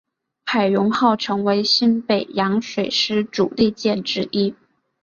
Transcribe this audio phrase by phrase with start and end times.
[0.47, 4.55] 海容号成为新北洋水师主力舰之一。